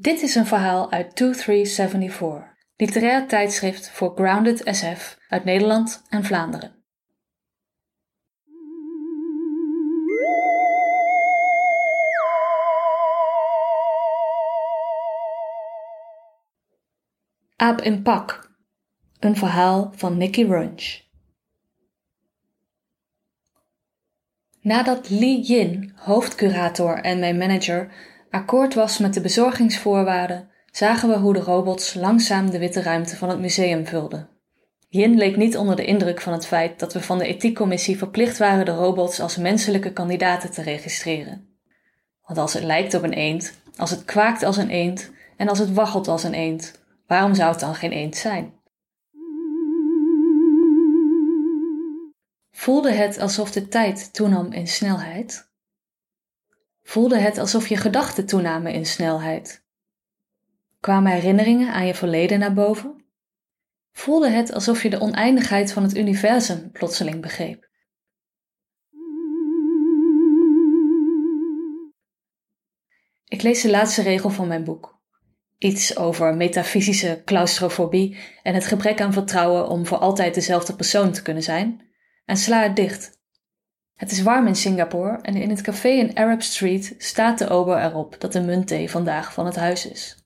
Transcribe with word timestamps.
Dit 0.00 0.22
is 0.22 0.34
een 0.34 0.46
verhaal 0.46 0.90
uit 0.90 1.16
2374, 1.16 2.54
literair 2.76 3.28
tijdschrift 3.28 3.90
voor 3.90 4.14
Grounded 4.14 4.60
SF 4.64 5.18
uit 5.28 5.44
Nederland 5.44 6.04
en 6.08 6.24
Vlaanderen. 6.24 6.84
Aap 17.56 17.80
in 17.80 18.02
pak. 18.02 18.56
Een 19.18 19.36
verhaal 19.36 19.92
van 19.94 20.16
Nicky 20.16 20.44
Runch. 20.44 21.00
Nadat 24.60 25.10
Li 25.10 25.40
Yin, 25.40 25.92
hoofdcurator 25.96 26.98
en 26.98 27.18
mijn 27.18 27.38
manager, 27.38 27.92
akkoord 28.30 28.74
was 28.74 28.98
met 28.98 29.14
de 29.14 29.20
bezorgingsvoorwaarden, 29.20 30.50
zagen 30.70 31.08
we 31.08 31.16
hoe 31.16 31.32
de 31.32 31.40
robots 31.40 31.94
langzaam 31.94 32.50
de 32.50 32.58
witte 32.58 32.82
ruimte 32.82 33.16
van 33.16 33.28
het 33.28 33.38
museum 33.38 33.86
vulden. 33.86 34.28
Yin 34.88 35.16
leek 35.16 35.36
niet 35.36 35.56
onder 35.56 35.76
de 35.76 35.84
indruk 35.84 36.20
van 36.20 36.32
het 36.32 36.46
feit 36.46 36.78
dat 36.78 36.92
we 36.92 37.02
van 37.02 37.18
de 37.18 37.26
ethiekcommissie 37.26 37.98
verplicht 37.98 38.38
waren 38.38 38.64
de 38.64 38.70
robots 38.74 39.20
als 39.20 39.36
menselijke 39.36 39.92
kandidaten 39.92 40.50
te 40.50 40.62
registreren. 40.62 41.48
Want 42.22 42.38
als 42.38 42.52
het 42.52 42.62
lijkt 42.62 42.94
op 42.94 43.02
een 43.02 43.12
eend, 43.12 43.60
als 43.76 43.90
het 43.90 44.04
kwaakt 44.04 44.42
als 44.42 44.56
een 44.56 44.70
eend 44.70 45.10
en 45.36 45.48
als 45.48 45.58
het 45.58 45.72
waggelt 45.72 46.08
als 46.08 46.22
een 46.22 46.34
eend, 46.34 46.80
waarom 47.06 47.34
zou 47.34 47.50
het 47.50 47.60
dan 47.60 47.74
geen 47.74 47.92
eend 47.92 48.16
zijn? 48.16 48.52
Voelde 52.50 52.92
het 52.92 53.18
alsof 53.18 53.50
de 53.50 53.68
tijd 53.68 54.14
toenam 54.14 54.52
in 54.52 54.66
snelheid? 54.66 55.47
Voelde 56.88 57.18
het 57.18 57.38
alsof 57.38 57.68
je 57.68 57.76
gedachten 57.76 58.26
toenamen 58.26 58.72
in 58.72 58.86
snelheid? 58.86 59.64
Kwamen 60.80 61.12
herinneringen 61.12 61.72
aan 61.72 61.86
je 61.86 61.94
verleden 61.94 62.38
naar 62.38 62.52
boven? 62.52 63.04
Voelde 63.92 64.28
het 64.28 64.52
alsof 64.52 64.82
je 64.82 64.90
de 64.90 65.00
oneindigheid 65.00 65.72
van 65.72 65.82
het 65.82 65.96
universum 65.96 66.70
plotseling 66.70 67.22
begreep? 67.22 67.68
Ik 73.24 73.42
lees 73.42 73.62
de 73.62 73.70
laatste 73.70 74.02
regel 74.02 74.30
van 74.30 74.48
mijn 74.48 74.64
boek. 74.64 75.00
Iets 75.58 75.96
over 75.96 76.36
metafysische 76.36 77.22
claustrofobie 77.24 78.16
en 78.42 78.54
het 78.54 78.66
gebrek 78.66 79.00
aan 79.00 79.12
vertrouwen 79.12 79.68
om 79.68 79.86
voor 79.86 79.98
altijd 79.98 80.34
dezelfde 80.34 80.76
persoon 80.76 81.12
te 81.12 81.22
kunnen 81.22 81.42
zijn, 81.42 81.88
en 82.24 82.36
sla 82.36 82.62
het 82.62 82.76
dicht. 82.76 83.17
Het 83.98 84.10
is 84.10 84.22
warm 84.22 84.46
in 84.46 84.56
Singapore 84.56 85.18
en 85.22 85.36
in 85.36 85.50
het 85.50 85.60
café 85.60 85.88
in 85.88 86.16
Arab 86.16 86.42
Street 86.42 86.94
staat 86.98 87.38
de 87.38 87.48
ober 87.48 87.82
erop 87.82 88.20
dat 88.20 88.32
de 88.32 88.40
muntthee 88.40 88.90
vandaag 88.90 89.32
van 89.32 89.46
het 89.46 89.56
huis 89.56 89.86
is. 89.86 90.16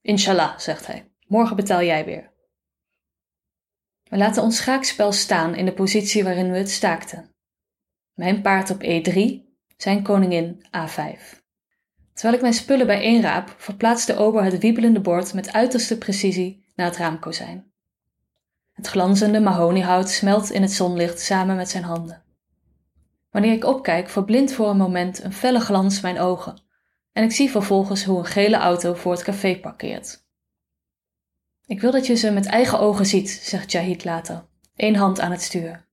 Inshallah, 0.00 0.58
zegt 0.58 0.86
hij, 0.86 1.12
morgen 1.26 1.56
betaal 1.56 1.82
jij 1.82 2.04
weer. 2.04 2.30
We 4.02 4.16
laten 4.16 4.42
ons 4.42 4.56
schaakspel 4.56 5.12
staan 5.12 5.54
in 5.54 5.64
de 5.64 5.72
positie 5.72 6.24
waarin 6.24 6.50
we 6.50 6.58
het 6.58 6.70
staakten. 6.70 7.34
Mijn 8.14 8.42
paard 8.42 8.70
op 8.70 8.82
E3, 8.82 9.20
zijn 9.76 10.02
koningin 10.02 10.66
A5. 10.76 11.40
Terwijl 12.12 12.34
ik 12.34 12.40
mijn 12.40 12.54
spullen 12.54 12.86
bijeenraap, 12.86 13.54
verplaatst 13.56 14.06
de 14.06 14.16
ober 14.16 14.44
het 14.44 14.58
wiebelende 14.58 15.00
bord 15.00 15.34
met 15.34 15.52
uiterste 15.52 15.98
precisie 15.98 16.72
naar 16.74 16.86
het 16.86 16.96
raamkozijn. 16.96 17.72
Het 18.72 18.86
glanzende 18.86 19.40
mahoniehout 19.40 20.10
smelt 20.10 20.50
in 20.50 20.62
het 20.62 20.72
zonlicht 20.72 21.20
samen 21.20 21.56
met 21.56 21.70
zijn 21.70 21.84
handen. 21.84 22.22
Wanneer 23.32 23.52
ik 23.52 23.64
opkijk, 23.64 24.08
verblindt 24.08 24.52
voor 24.52 24.68
een 24.68 24.76
moment 24.76 25.22
een 25.24 25.32
felle 25.32 25.60
glans 25.60 26.00
mijn 26.00 26.20
ogen 26.20 26.62
en 27.12 27.24
ik 27.24 27.32
zie 27.32 27.50
vervolgens 27.50 28.04
hoe 28.04 28.18
een 28.18 28.26
gele 28.26 28.56
auto 28.56 28.94
voor 28.94 29.12
het 29.12 29.22
café 29.22 29.58
parkeert. 29.60 30.24
Ik 31.66 31.80
wil 31.80 31.90
dat 31.90 32.06
je 32.06 32.14
ze 32.14 32.30
met 32.30 32.46
eigen 32.46 32.78
ogen 32.78 33.06
ziet, 33.06 33.30
zegt 33.30 33.72
Jahid 33.72 34.04
later, 34.04 34.46
één 34.76 34.94
hand 34.94 35.20
aan 35.20 35.30
het 35.30 35.42
stuur. 35.42 35.88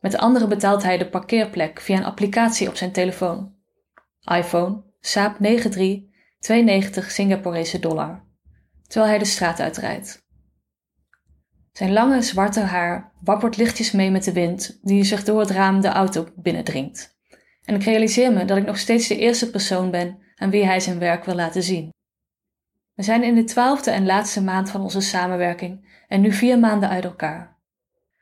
Met 0.00 0.12
de 0.12 0.18
andere 0.18 0.46
betaalt 0.46 0.82
hij 0.82 0.98
de 0.98 1.08
parkeerplek 1.08 1.80
via 1.80 1.96
een 1.96 2.04
applicatie 2.04 2.68
op 2.68 2.76
zijn 2.76 2.92
telefoon. 2.92 3.54
iPhone, 4.24 4.82
Saab 5.00 5.36
93, 5.38 6.02
92 6.38 7.10
Singaporese 7.10 7.78
dollar, 7.78 8.24
terwijl 8.86 9.10
hij 9.10 9.18
de 9.18 9.24
straat 9.24 9.60
uitrijdt. 9.60 10.23
Zijn 11.74 11.92
lange 11.92 12.22
zwarte 12.22 12.60
haar 12.60 13.12
wappert 13.20 13.56
lichtjes 13.56 13.92
mee 13.92 14.10
met 14.10 14.24
de 14.24 14.32
wind 14.32 14.78
die 14.82 15.04
zich 15.04 15.24
door 15.24 15.40
het 15.40 15.50
raam 15.50 15.80
de 15.80 15.88
auto 15.88 16.28
binnendringt. 16.34 17.16
En 17.64 17.74
ik 17.74 17.82
realiseer 17.82 18.32
me 18.32 18.44
dat 18.44 18.56
ik 18.56 18.66
nog 18.66 18.78
steeds 18.78 19.08
de 19.08 19.18
eerste 19.18 19.50
persoon 19.50 19.90
ben 19.90 20.18
aan 20.36 20.50
wie 20.50 20.64
hij 20.64 20.80
zijn 20.80 20.98
werk 20.98 21.24
wil 21.24 21.34
laten 21.34 21.62
zien. 21.62 21.92
We 22.94 23.02
zijn 23.02 23.22
in 23.22 23.34
de 23.34 23.44
twaalfde 23.44 23.90
en 23.90 24.06
laatste 24.06 24.42
maand 24.42 24.70
van 24.70 24.80
onze 24.80 25.00
samenwerking 25.00 26.02
en 26.08 26.20
nu 26.20 26.32
vier 26.32 26.58
maanden 26.58 26.88
uit 26.88 27.04
elkaar. 27.04 27.56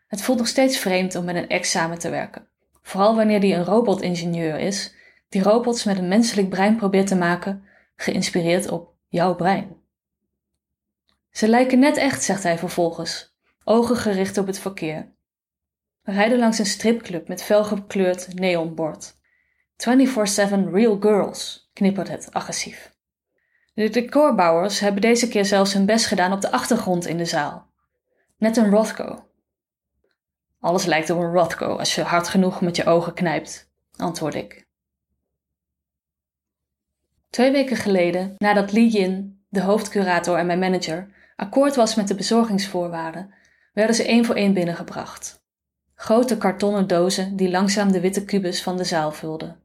Het 0.07 0.23
voelt 0.23 0.39
nog 0.39 0.49
steeds 0.49 0.79
vreemd 0.79 1.15
om 1.15 1.25
met 1.25 1.37
een 1.37 1.49
ex 1.49 1.71
samen 1.71 1.99
te 1.99 2.11
werken, 2.11 2.49
vooral 2.83 3.17
wanneer 3.17 3.41
die 3.41 3.55
een 3.55 3.65
robotingenieur 3.65 4.59
is, 4.59 4.95
die 5.29 5.43
robots 5.43 5.85
met 5.85 5.99
een 5.99 6.09
menselijk 6.09 6.49
brein 6.49 6.77
probeert 6.77 7.07
te 7.07 7.17
maken, 7.17 7.65
geïnspireerd 7.97 8.71
op 8.71 8.95
jouw 9.09 9.35
brein. 9.35 9.77
Ze 11.31 11.49
lijken 11.49 11.79
net 11.79 11.97
echt, 11.97 12.23
zegt 12.23 12.43
hij 12.43 12.59
vervolgens, 12.59 13.32
ogen 13.65 13.97
gericht 13.97 14.39
op 14.39 14.47
het 14.47 14.59
verkeer. 14.59 15.13
We 16.03 16.13
rijden 16.13 16.39
langs 16.39 16.59
een 16.59 16.67
stripclub 16.67 17.29
met 17.29 17.43
felgekleurd 17.43 18.35
neonbord. 18.35 19.15
24-7 19.15 19.17
Real 20.73 20.97
Girls, 21.01 21.71
knippert 21.73 22.09
het 22.09 22.33
agressief. 22.33 22.95
De 23.75 23.89
decorbouwers 23.89 24.81
hebben 24.81 25.01
deze 25.01 25.29
keer 25.29 25.45
zelfs 25.45 25.73
hun 25.73 25.87
best 25.87 26.07
gedaan 26.07 26.33
op 26.33 26.41
de 26.41 26.51
achtergrond 26.51 27.07
in 27.07 27.17
de 27.17 27.25
zaal. 27.25 27.71
Net 28.39 28.57
een 28.57 28.71
Rothko. 28.71 29.27
Alles 30.61 30.85
lijkt 30.85 31.11
op 31.11 31.19
een 31.19 31.33
Rothko 31.33 31.77
als 31.77 31.95
je 31.95 32.03
hard 32.03 32.29
genoeg 32.29 32.61
met 32.61 32.77
je 32.77 32.85
ogen 32.85 33.15
knijpt, 33.15 33.71
antwoord 33.97 34.35
ik. 34.35 34.67
Twee 37.31 37.53
weken 37.53 37.77
geleden, 37.77 38.35
nadat 38.39 38.73
Li 38.73 38.89
Yin, 38.89 39.45
de 39.49 39.61
hoofdcurator 39.61 40.39
en 40.39 40.47
mijn 40.47 40.59
manager, 40.59 41.15
akkoord 41.37 41.75
was 41.75 41.95
met 41.95 42.09
de 42.09 42.15
bezorgingsvoorwaarden, 42.15 43.35
werden 43.73 43.97
ze 43.97 44.05
één 44.05 44.25
voor 44.25 44.35
één 44.35 44.55
binnengebracht. 44.55 45.45
Grote 45.95 46.39
kartonnen 46.39 46.87
dozen 46.87 47.37
die 47.37 47.51
langzaam 47.51 47.93
de 47.93 48.01
witte 48.01 48.25
kubus 48.25 48.63
van 48.63 48.77
de 48.77 48.85
zaal 48.85 49.13
vulden. 49.13 49.63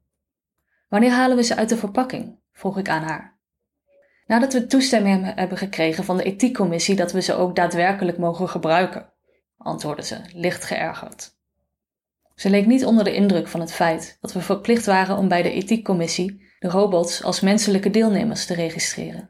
Wanneer 0.88 1.12
halen 1.12 1.38
we 1.38 1.44
ze 1.44 1.56
uit 1.56 1.69
de 1.69 1.78
verpakking? 1.78 2.40
vroeg 2.51 2.78
ik 2.78 2.90
aan 2.90 3.03
haar. 3.03 3.38
Nadat 4.28 4.53
we 4.53 4.66
toestemming 4.66 5.34
hebben 5.35 5.57
gekregen 5.57 6.03
van 6.03 6.18
de 6.18 6.23
ethiekcommissie 6.23 6.95
dat 6.95 7.12
we 7.12 7.22
ze 7.22 7.34
ook 7.34 7.56
daadwerkelijk 7.56 8.18
mogen 8.18 8.50
gebruiken, 8.50 9.13
antwoordde 9.57 10.03
ze, 10.03 10.22
licht 10.34 10.63
geërgerd. 10.63 11.35
Ze 12.35 12.50
leek 12.50 12.66
niet 12.66 12.85
onder 12.85 13.03
de 13.03 13.13
indruk 13.13 13.47
van 13.47 13.59
het 13.59 13.72
feit 13.72 14.18
dat 14.22 14.34
we 14.34 14.41
verplicht 14.41 14.85
waren 14.85 15.18
om 15.18 15.28
bij 15.28 15.41
de 15.41 15.51
ethiekcommissie 15.51 16.45
de 16.59 16.68
robots 16.68 17.24
als 17.24 17.39
menselijke 17.39 17.89
deelnemers 17.89 18.45
te 18.45 18.53
registreren. 18.53 19.29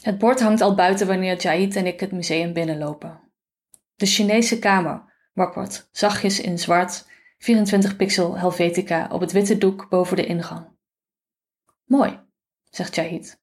Het 0.00 0.18
bord 0.18 0.40
hangt 0.40 0.60
al 0.60 0.74
buiten 0.74 1.06
wanneer 1.06 1.40
Jahid 1.40 1.76
en 1.76 1.86
ik 1.86 2.00
het 2.00 2.12
museum 2.12 2.52
binnenlopen. 2.52 3.20
De 3.94 4.06
Chinese 4.06 4.58
kamer 4.58 5.28
wappert, 5.32 5.88
zachtjes 5.92 6.40
in 6.40 6.58
zwart, 6.58 7.06
24 7.38 7.96
pixel 7.96 8.38
Helvetica 8.38 9.08
op 9.12 9.20
het 9.20 9.32
witte 9.32 9.58
doek 9.58 9.88
boven 9.88 10.16
de 10.16 10.26
ingang. 10.26 10.68
Mooi, 11.84 12.20
zegt 12.70 12.94
Jahid. 12.94 13.40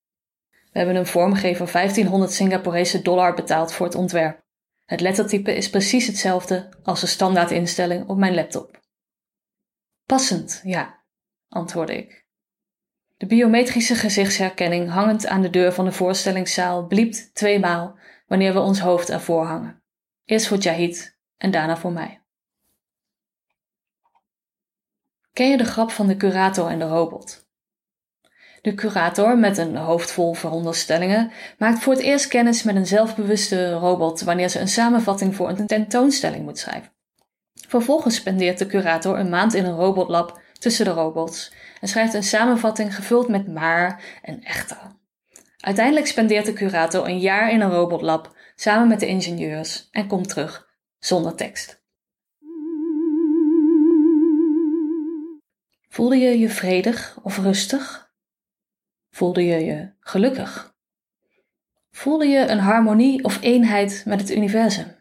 We 0.49 0.77
hebben 0.83 0.95
een 0.95 1.05
vormgever 1.05 1.71
1500 1.71 2.31
Singaporese 2.31 3.01
dollar 3.01 3.35
betaald 3.35 3.73
voor 3.73 3.85
het 3.85 3.95
ontwerp. 3.95 4.45
Het 4.85 5.01
lettertype 5.01 5.55
is 5.55 5.69
precies 5.69 6.07
hetzelfde 6.07 6.69
als 6.83 6.99
de 6.99 7.07
standaardinstelling 7.07 8.07
op 8.07 8.17
mijn 8.17 8.33
laptop. 8.33 8.79
Passend, 10.05 10.61
ja, 10.63 11.03
antwoordde 11.47 11.97
ik. 11.97 12.26
De 13.17 13.25
biometrische 13.25 13.95
gezichtsherkenning 13.95 14.89
hangend 14.89 15.27
aan 15.27 15.41
de 15.41 15.49
deur 15.49 15.73
van 15.73 15.85
de 15.85 15.91
voorstellingszaal 15.91 16.87
bliept 16.87 17.35
tweemaal 17.35 17.97
wanneer 18.27 18.53
we 18.53 18.59
ons 18.59 18.79
hoofd 18.79 19.09
ervoor 19.09 19.45
hangen. 19.45 19.81
Eerst 20.25 20.47
voor 20.47 20.57
Jahid 20.57 21.17
en 21.37 21.51
daarna 21.51 21.77
voor 21.77 21.91
mij. 21.91 22.21
Ken 25.33 25.49
je 25.49 25.57
de 25.57 25.65
grap 25.65 25.91
van 25.91 26.07
de 26.07 26.17
curator 26.17 26.69
en 26.69 26.79
de 26.79 26.85
robot? 26.85 27.45
De 28.61 28.73
curator, 28.73 29.37
met 29.37 29.57
een 29.57 29.75
hoofd 29.75 30.11
vol 30.11 30.33
veronderstellingen, 30.33 31.31
maakt 31.57 31.79
voor 31.79 31.93
het 31.93 32.01
eerst 32.01 32.27
kennis 32.27 32.63
met 32.63 32.75
een 32.75 32.87
zelfbewuste 32.87 33.71
robot 33.71 34.21
wanneer 34.21 34.49
ze 34.49 34.59
een 34.59 34.67
samenvatting 34.67 35.35
voor 35.35 35.49
een 35.49 35.67
tentoonstelling 35.67 36.43
moet 36.43 36.59
schrijven. 36.59 36.91
Vervolgens 37.67 38.15
spendeert 38.15 38.57
de 38.57 38.65
curator 38.65 39.19
een 39.19 39.29
maand 39.29 39.53
in 39.53 39.65
een 39.65 39.75
robotlab 39.75 40.41
tussen 40.57 40.85
de 40.85 40.91
robots 40.91 41.53
en 41.81 41.87
schrijft 41.87 42.13
een 42.13 42.23
samenvatting 42.23 42.95
gevuld 42.95 43.27
met 43.27 43.47
maar 43.47 44.19
en 44.21 44.43
echter. 44.43 44.95
Uiteindelijk 45.57 46.07
spendeert 46.07 46.45
de 46.45 46.53
curator 46.53 47.07
een 47.07 47.19
jaar 47.19 47.51
in 47.51 47.61
een 47.61 47.71
robotlab 47.71 48.35
samen 48.55 48.87
met 48.87 48.99
de 48.99 49.07
ingenieurs 49.07 49.87
en 49.91 50.07
komt 50.07 50.29
terug 50.29 50.69
zonder 50.99 51.35
tekst. 51.35 51.85
Voelde 55.87 56.17
je 56.17 56.39
je 56.39 56.49
vredig 56.49 57.19
of 57.23 57.37
rustig? 57.37 58.11
Voelde 59.09 59.45
je 59.45 59.65
je 59.65 59.91
gelukkig? 59.99 60.75
Voelde 61.91 62.25
je 62.25 62.47
een 62.47 62.59
harmonie 62.59 63.23
of 63.23 63.41
eenheid 63.41 64.03
met 64.05 64.19
het 64.19 64.31
universum? 64.31 64.95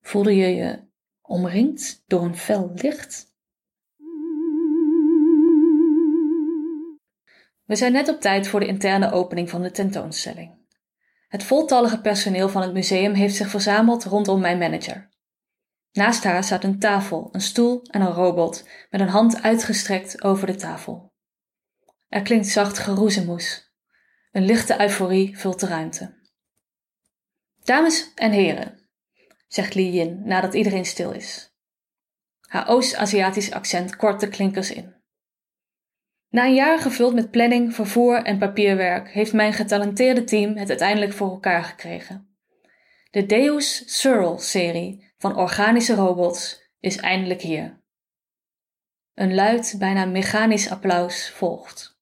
Voelde 0.00 0.36
je 0.36 0.46
je 0.46 0.88
omringd 1.22 2.02
door 2.06 2.22
een 2.22 2.36
fel 2.36 2.72
licht? 2.74 3.27
We 7.68 7.76
zijn 7.76 7.92
net 7.92 8.08
op 8.08 8.20
tijd 8.20 8.48
voor 8.48 8.60
de 8.60 8.66
interne 8.66 9.12
opening 9.12 9.50
van 9.50 9.62
de 9.62 9.70
tentoonstelling. 9.70 10.66
Het 11.28 11.44
voltallige 11.44 12.00
personeel 12.00 12.48
van 12.48 12.62
het 12.62 12.72
museum 12.72 13.14
heeft 13.14 13.34
zich 13.34 13.48
verzameld 13.48 14.04
rondom 14.04 14.40
mijn 14.40 14.58
manager. 14.58 15.08
Naast 15.92 16.24
haar 16.24 16.44
staat 16.44 16.64
een 16.64 16.78
tafel, 16.78 17.28
een 17.32 17.40
stoel 17.40 17.82
en 17.82 18.00
een 18.00 18.12
robot 18.12 18.68
met 18.90 19.00
een 19.00 19.08
hand 19.08 19.42
uitgestrekt 19.42 20.22
over 20.22 20.46
de 20.46 20.54
tafel. 20.54 21.12
Er 22.08 22.22
klinkt 22.22 22.46
zacht 22.46 22.78
geroezemoes. 22.78 23.72
Een 24.32 24.44
lichte 24.44 24.80
euforie 24.80 25.38
vult 25.38 25.60
de 25.60 25.66
ruimte. 25.66 26.16
Dames 27.64 28.12
en 28.14 28.32
heren, 28.32 28.88
zegt 29.46 29.74
Li 29.74 29.90
Yin 29.90 30.22
nadat 30.24 30.54
iedereen 30.54 30.86
stil 30.86 31.12
is. 31.12 31.56
Haar 32.40 32.68
Oost-Aziatisch 32.68 33.52
accent 33.52 33.96
kort 33.96 34.20
de 34.20 34.28
klinkers 34.28 34.70
in. 34.70 34.97
Na 36.30 36.44
een 36.44 36.54
jaar 36.54 36.78
gevuld 36.78 37.14
met 37.14 37.30
planning, 37.30 37.74
vervoer 37.74 38.22
en 38.22 38.38
papierwerk 38.38 39.10
heeft 39.10 39.32
mijn 39.32 39.52
getalenteerde 39.52 40.24
team 40.24 40.56
het 40.56 40.68
uiteindelijk 40.68 41.12
voor 41.12 41.30
elkaar 41.30 41.64
gekregen. 41.64 42.36
De 43.10 43.26
Deus 43.26 43.98
Searle-serie 44.00 45.12
van 45.18 45.36
organische 45.36 45.94
robots 45.94 46.70
is 46.80 46.96
eindelijk 46.96 47.40
hier. 47.40 47.80
Een 49.14 49.34
luid, 49.34 49.74
bijna 49.78 50.04
mechanisch 50.04 50.70
applaus 50.70 51.30
volgt. 51.30 51.98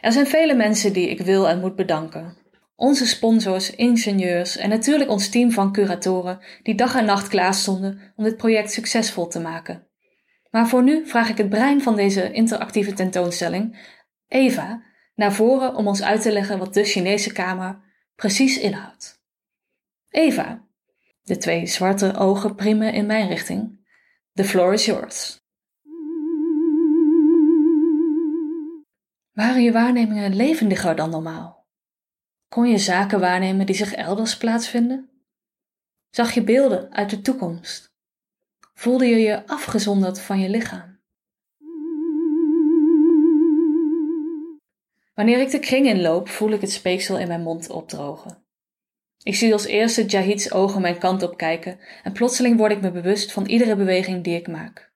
Er 0.00 0.12
zijn 0.12 0.26
vele 0.26 0.54
mensen 0.54 0.92
die 0.92 1.08
ik 1.08 1.20
wil 1.20 1.48
en 1.48 1.60
moet 1.60 1.76
bedanken. 1.76 2.36
Onze 2.74 3.06
sponsors, 3.06 3.70
ingenieurs 3.70 4.56
en 4.56 4.68
natuurlijk 4.68 5.10
ons 5.10 5.28
team 5.28 5.50
van 5.50 5.72
curatoren 5.72 6.40
die 6.62 6.74
dag 6.74 6.94
en 6.94 7.04
nacht 7.04 7.28
klaar 7.28 7.54
stonden 7.54 8.12
om 8.16 8.24
dit 8.24 8.36
project 8.36 8.72
succesvol 8.72 9.26
te 9.26 9.40
maken. 9.40 9.85
Maar 10.56 10.68
voor 10.68 10.82
nu 10.82 11.06
vraag 11.06 11.28
ik 11.28 11.36
het 11.36 11.48
brein 11.48 11.82
van 11.82 11.96
deze 11.96 12.32
interactieve 12.32 12.92
tentoonstelling, 12.92 13.94
Eva, 14.28 14.82
naar 15.14 15.32
voren 15.32 15.74
om 15.74 15.86
ons 15.86 16.02
uit 16.02 16.22
te 16.22 16.32
leggen 16.32 16.58
wat 16.58 16.74
de 16.74 16.84
Chinese 16.84 17.32
kamer 17.32 17.80
precies 18.14 18.58
inhoudt. 18.58 19.22
Eva, 20.08 20.66
de 21.22 21.36
twee 21.36 21.66
zwarte 21.66 22.14
ogen 22.14 22.54
priemen 22.54 22.92
in 22.92 23.06
mijn 23.06 23.28
richting. 23.28 23.86
The 24.32 24.44
floor 24.44 24.72
is 24.72 24.84
yours. 24.84 25.40
Waren 29.32 29.62
je 29.62 29.72
waarnemingen 29.72 30.36
levendiger 30.36 30.96
dan 30.96 31.10
normaal? 31.10 31.66
Kon 32.48 32.68
je 32.68 32.78
zaken 32.78 33.20
waarnemen 33.20 33.66
die 33.66 33.76
zich 33.76 33.94
elders 33.94 34.36
plaatsvinden? 34.36 35.10
Zag 36.10 36.32
je 36.32 36.42
beelden 36.42 36.92
uit 36.92 37.10
de 37.10 37.20
toekomst? 37.20 37.85
Voelde 38.78 39.06
je 39.06 39.16
je 39.16 39.46
afgezonderd 39.46 40.20
van 40.20 40.40
je 40.40 40.48
lichaam? 40.48 40.98
Wanneer 45.14 45.40
ik 45.40 45.50
de 45.50 45.58
kring 45.58 45.86
inloop, 45.86 46.28
voel 46.28 46.50
ik 46.50 46.60
het 46.60 46.72
speeksel 46.72 47.18
in 47.18 47.28
mijn 47.28 47.42
mond 47.42 47.70
opdrogen. 47.70 48.44
Ik 49.22 49.34
zie 49.34 49.52
als 49.52 49.64
eerste 49.64 50.04
Jahid's 50.04 50.52
ogen 50.52 50.80
mijn 50.80 50.98
kant 50.98 51.22
op 51.22 51.36
kijken 51.36 51.78
en 52.02 52.12
plotseling 52.12 52.56
word 52.56 52.72
ik 52.72 52.80
me 52.80 52.90
bewust 52.90 53.32
van 53.32 53.46
iedere 53.46 53.76
beweging 53.76 54.24
die 54.24 54.36
ik 54.36 54.48
maak. 54.48 54.92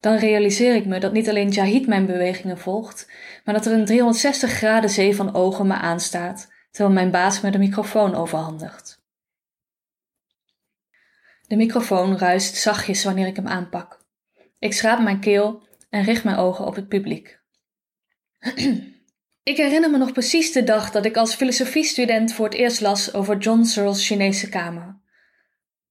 Dan 0.00 0.16
realiseer 0.16 0.74
ik 0.74 0.86
me 0.86 1.00
dat 1.00 1.12
niet 1.12 1.28
alleen 1.28 1.50
Jahid 1.50 1.86
mijn 1.86 2.06
bewegingen 2.06 2.58
volgt, 2.58 3.10
maar 3.44 3.54
dat 3.54 3.66
er 3.66 3.72
een 3.72 3.84
360 3.84 4.50
graden 4.50 4.90
zee 4.90 5.16
van 5.16 5.34
ogen 5.34 5.66
me 5.66 5.74
aanstaat, 5.74 6.52
terwijl 6.70 6.94
mijn 6.94 7.10
baas 7.10 7.40
me 7.40 7.50
de 7.50 7.58
microfoon 7.58 8.14
overhandigt. 8.14 8.99
De 11.50 11.56
microfoon 11.56 12.18
ruist 12.18 12.56
zachtjes 12.56 13.04
wanneer 13.04 13.26
ik 13.26 13.36
hem 13.36 13.46
aanpak. 13.46 14.04
Ik 14.58 14.72
schraap 14.72 15.00
mijn 15.00 15.20
keel 15.20 15.62
en 15.88 16.04
richt 16.04 16.24
mijn 16.24 16.36
ogen 16.36 16.66
op 16.66 16.74
het 16.74 16.88
publiek. 16.88 17.40
ik 19.50 19.56
herinner 19.56 19.90
me 19.90 19.98
nog 19.98 20.12
precies 20.12 20.52
de 20.52 20.64
dag 20.64 20.90
dat 20.90 21.04
ik 21.04 21.16
als 21.16 21.34
filosofiestudent 21.34 22.32
voor 22.32 22.44
het 22.44 22.54
eerst 22.54 22.80
las 22.80 23.14
over 23.14 23.38
John 23.38 23.62
Searle's 23.62 24.06
Chinese 24.06 24.48
kamer. 24.48 25.00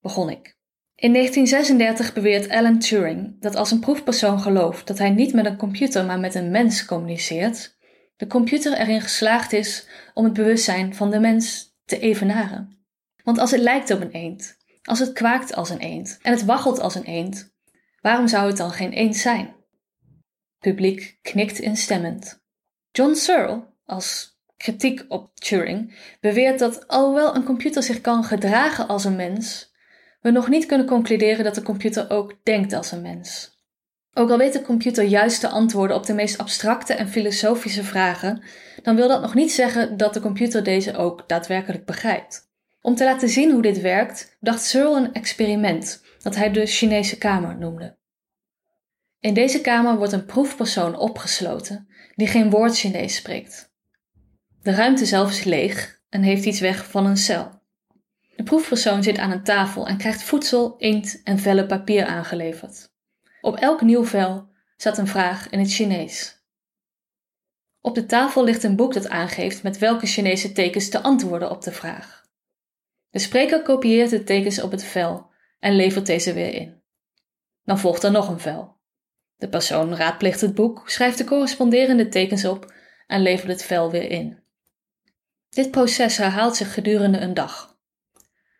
Begon 0.01 0.29
ik. 0.29 0.57
In 0.95 1.13
1936 1.13 2.13
beweert 2.13 2.49
Alan 2.49 2.79
Turing 2.79 3.41
dat 3.41 3.55
als 3.55 3.71
een 3.71 3.79
proefpersoon 3.79 4.39
gelooft 4.39 4.87
dat 4.87 4.97
hij 4.97 5.09
niet 5.09 5.33
met 5.33 5.45
een 5.45 5.57
computer 5.57 6.05
maar 6.05 6.19
met 6.19 6.35
een 6.35 6.51
mens 6.51 6.85
communiceert, 6.85 7.77
de 8.15 8.27
computer 8.27 8.77
erin 8.77 9.01
geslaagd 9.01 9.53
is 9.53 9.87
om 10.13 10.23
het 10.23 10.33
bewustzijn 10.33 10.95
van 10.95 11.11
de 11.11 11.19
mens 11.19 11.75
te 11.85 11.99
evenaren. 11.99 12.77
Want 13.23 13.37
als 13.37 13.51
het 13.51 13.61
lijkt 13.61 13.91
op 13.91 14.01
een 14.01 14.11
eend, 14.11 14.58
als 14.89 14.99
het 14.99 15.13
kwaakt 15.13 15.55
als 15.55 15.69
een 15.69 15.79
eend 15.79 16.19
en 16.21 16.31
het 16.31 16.45
waggelt 16.45 16.79
als 16.79 16.95
een 16.95 17.03
eend, 17.03 17.53
waarom 18.01 18.27
zou 18.27 18.47
het 18.47 18.57
dan 18.57 18.71
geen 18.71 18.91
eend 18.91 19.15
zijn? 19.15 19.55
Publiek 20.59 21.19
knikt 21.21 21.59
instemmend. 21.59 22.43
John 22.91 23.13
Searle, 23.13 23.63
als 23.85 24.37
kritiek 24.57 25.05
op 25.07 25.35
Turing, 25.35 25.97
beweert 26.21 26.59
dat 26.59 26.87
alhoewel 26.87 27.35
een 27.35 27.43
computer 27.43 27.83
zich 27.83 28.01
kan 28.01 28.23
gedragen 28.23 28.87
als 28.87 29.05
een 29.05 29.15
mens, 29.15 29.73
we 30.21 30.31
nog 30.31 30.47
niet 30.47 30.65
kunnen 30.65 30.87
concluderen 30.87 31.43
dat 31.43 31.55
de 31.55 31.63
computer 31.63 32.09
ook 32.09 32.33
denkt 32.43 32.73
als 32.73 32.91
een 32.91 33.01
mens. 33.01 33.57
Ook 34.13 34.29
al 34.29 34.37
weet 34.37 34.53
de 34.53 34.61
computer 34.61 35.03
juist 35.03 35.41
de 35.41 35.49
antwoorden 35.49 35.97
op 35.97 36.05
de 36.05 36.13
meest 36.13 36.37
abstracte 36.37 36.93
en 36.93 37.09
filosofische 37.09 37.83
vragen, 37.83 38.43
dan 38.81 38.95
wil 38.95 39.07
dat 39.07 39.21
nog 39.21 39.33
niet 39.33 39.51
zeggen 39.51 39.97
dat 39.97 40.13
de 40.13 40.19
computer 40.19 40.63
deze 40.63 40.97
ook 40.97 41.23
daadwerkelijk 41.27 41.85
begrijpt. 41.85 42.48
Om 42.81 42.95
te 42.95 43.03
laten 43.03 43.29
zien 43.29 43.51
hoe 43.51 43.61
dit 43.61 43.81
werkt, 43.81 44.37
dacht 44.39 44.63
Searle 44.63 44.97
een 44.97 45.13
experiment 45.13 46.03
dat 46.21 46.35
hij 46.35 46.51
de 46.51 46.65
Chinese 46.65 47.17
kamer 47.17 47.57
noemde. 47.57 47.97
In 49.19 49.33
deze 49.33 49.61
kamer 49.61 49.97
wordt 49.97 50.13
een 50.13 50.25
proefpersoon 50.25 50.97
opgesloten 50.97 51.87
die 52.15 52.27
geen 52.27 52.49
woord 52.49 52.77
Chinees 52.77 53.15
spreekt. 53.15 53.73
De 54.61 54.71
ruimte 54.71 55.05
zelf 55.05 55.29
is 55.29 55.43
leeg 55.43 56.01
en 56.09 56.21
heeft 56.21 56.45
iets 56.45 56.59
weg 56.59 56.89
van 56.89 57.05
een 57.05 57.17
cel. 57.17 57.61
De 58.35 58.43
proefpersoon 58.43 59.03
zit 59.03 59.17
aan 59.17 59.31
een 59.31 59.43
tafel 59.43 59.87
en 59.87 59.97
krijgt 59.97 60.23
voedsel, 60.23 60.75
inkt 60.77 61.21
en 61.23 61.39
vellen 61.39 61.67
papier 61.67 62.05
aangeleverd. 62.05 62.91
Op 63.41 63.55
elk 63.55 63.81
nieuw 63.81 64.05
vel 64.05 64.49
staat 64.77 64.97
een 64.97 65.07
vraag 65.07 65.49
in 65.49 65.59
het 65.59 65.73
Chinees. 65.73 66.43
Op 67.81 67.95
de 67.95 68.05
tafel 68.05 68.43
ligt 68.43 68.63
een 68.63 68.75
boek 68.75 68.93
dat 68.93 69.09
aangeeft 69.09 69.63
met 69.63 69.77
welke 69.77 70.05
Chinese 70.05 70.51
tekens 70.51 70.89
te 70.89 71.01
antwoorden 71.01 71.49
op 71.49 71.61
de 71.61 71.71
vraag. 71.71 72.18
De 73.09 73.19
spreker 73.19 73.61
kopieert 73.61 74.09
de 74.09 74.23
tekens 74.23 74.61
op 74.61 74.71
het 74.71 74.83
vel 74.83 75.31
en 75.59 75.75
levert 75.75 76.05
deze 76.05 76.33
weer 76.33 76.53
in. 76.53 76.81
Dan 77.63 77.79
volgt 77.79 78.03
er 78.03 78.11
nog 78.11 78.29
een 78.29 78.39
vel. 78.39 78.77
De 79.35 79.49
persoon 79.49 79.95
raadpleegt 79.95 80.41
het 80.41 80.55
boek, 80.55 80.89
schrijft 80.89 81.17
de 81.17 81.23
corresponderende 81.23 82.07
tekens 82.07 82.45
op 82.45 82.73
en 83.07 83.21
levert 83.21 83.47
het 83.47 83.63
vel 83.63 83.91
weer 83.91 84.11
in. 84.11 84.43
Dit 85.49 85.71
proces 85.71 86.17
herhaalt 86.17 86.55
zich 86.55 86.73
gedurende 86.73 87.17
een 87.17 87.33
dag. 87.33 87.77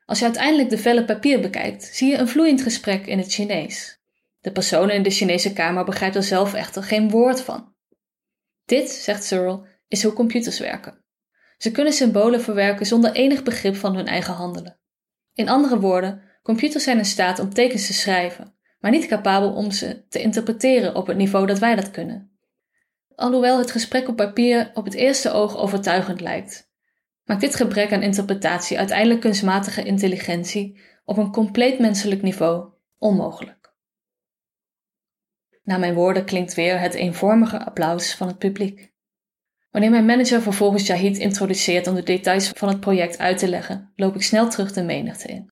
Als 0.05 0.19
je 0.19 0.25
uiteindelijk 0.25 0.69
de 0.69 0.77
vellen 0.77 1.05
papier 1.05 1.39
bekijkt, 1.39 1.83
zie 1.83 2.09
je 2.09 2.17
een 2.17 2.27
vloeiend 2.27 2.61
gesprek 2.61 3.07
in 3.07 3.17
het 3.17 3.31
Chinees. 3.31 3.99
De 4.39 4.51
persoon 4.51 4.89
in 4.89 5.03
de 5.03 5.09
Chinese 5.09 5.53
kamer 5.53 5.85
begrijpt 5.85 6.15
er 6.15 6.23
zelf 6.23 6.53
echter 6.53 6.83
geen 6.83 7.09
woord 7.09 7.41
van. 7.41 7.75
Dit, 8.65 8.89
zegt 8.89 9.23
Searle, 9.23 9.67
is 9.87 10.03
hoe 10.03 10.13
computers 10.13 10.59
werken. 10.59 11.03
Ze 11.59 11.71
kunnen 11.71 11.93
symbolen 11.93 12.41
verwerken 12.41 12.85
zonder 12.85 13.11
enig 13.11 13.43
begrip 13.43 13.75
van 13.75 13.95
hun 13.95 14.07
eigen 14.07 14.33
handelen. 14.33 14.79
In 15.33 15.49
andere 15.49 15.79
woorden, 15.79 16.21
computers 16.43 16.83
zijn 16.83 16.97
in 16.97 17.05
staat 17.05 17.39
om 17.39 17.53
tekens 17.53 17.87
te 17.87 17.93
schrijven, 17.93 18.55
maar 18.79 18.91
niet 18.91 19.05
capabel 19.05 19.53
om 19.53 19.71
ze 19.71 20.07
te 20.07 20.21
interpreteren 20.21 20.95
op 20.95 21.07
het 21.07 21.17
niveau 21.17 21.45
dat 21.45 21.59
wij 21.59 21.75
dat 21.75 21.91
kunnen. 21.91 22.31
Alhoewel 23.15 23.57
het 23.57 23.71
gesprek 23.71 24.07
op 24.07 24.15
papier 24.15 24.71
op 24.73 24.85
het 24.85 24.93
eerste 24.93 25.31
oog 25.31 25.57
overtuigend 25.57 26.21
lijkt, 26.21 26.71
maakt 27.23 27.41
dit 27.41 27.55
gebrek 27.55 27.93
aan 27.93 28.01
interpretatie 28.01 28.77
uiteindelijk 28.77 29.19
kunstmatige 29.19 29.83
intelligentie 29.83 30.79
op 31.05 31.17
een 31.17 31.31
compleet 31.31 31.79
menselijk 31.79 32.21
niveau 32.21 32.69
onmogelijk. 32.97 33.73
Na 35.63 35.77
mijn 35.77 35.93
woorden 35.93 36.25
klinkt 36.25 36.53
weer 36.53 36.79
het 36.79 36.93
eenvormige 36.93 37.65
applaus 37.65 38.15
van 38.15 38.27
het 38.27 38.37
publiek. 38.37 38.93
Wanneer 39.69 39.89
mijn 39.89 40.05
manager 40.05 40.41
vervolgens 40.41 40.87
Jahid 40.87 41.17
introduceert 41.17 41.87
om 41.87 41.95
de 41.95 42.03
details 42.03 42.49
van 42.49 42.67
het 42.67 42.79
project 42.79 43.17
uit 43.17 43.37
te 43.37 43.47
leggen, 43.47 43.91
loop 43.95 44.15
ik 44.15 44.23
snel 44.23 44.49
terug 44.49 44.71
de 44.71 44.83
menigte 44.83 45.27
in. 45.27 45.51